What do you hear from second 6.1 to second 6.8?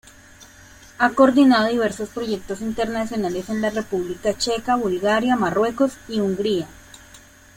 Hungría.